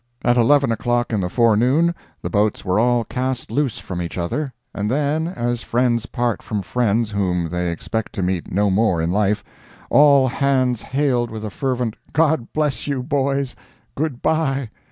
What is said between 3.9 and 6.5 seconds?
each other, and then, as friends part